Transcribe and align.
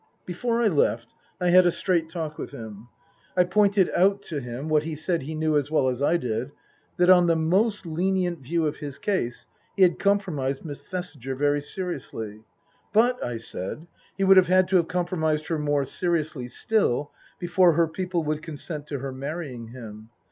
Before 0.25 0.63
I 0.63 0.67
left 0.67 1.13
I 1.39 1.49
had 1.49 1.67
a 1.67 1.69
straight 1.71 2.09
talk 2.09 2.39
with 2.39 2.49
him. 2.49 2.87
I 3.37 3.43
pointed 3.43 3.91
out 3.95 4.23
to 4.23 4.39
him 4.39 4.67
(what 4.67 4.81
he 4.81 4.95
said 4.95 5.21
he 5.21 5.35
knew 5.35 5.55
as 5.55 5.69
well 5.69 5.87
as 5.89 6.01
I 6.01 6.17
did) 6.17 6.53
that 6.97 7.11
on 7.11 7.27
the 7.27 7.35
most 7.35 7.85
lenient 7.85 8.39
view 8.39 8.65
of 8.65 8.77
his 8.77 8.97
case 8.97 9.45
he 9.77 9.83
had 9.83 9.99
compromised 9.99 10.65
Miss 10.65 10.81
Thesiger 10.81 11.35
very 11.35 11.61
seriously. 11.61 12.41
But, 12.91 13.23
I 13.23 13.37
said, 13.37 13.85
he 14.17 14.23
would 14.23 14.37
have 14.37 14.47
had 14.47 14.67
to 14.69 14.77
have 14.77 14.87
compromised 14.87 15.45
her 15.49 15.59
more 15.59 15.85
seriously 15.85 16.47
still 16.47 17.11
before 17.37 17.73
her 17.73 17.87
people 17.87 18.23
would 18.23 18.41
consent 18.41 18.87
to 18.87 18.97
her 18.97 19.11
marrying 19.11 19.67
him. 19.67 20.09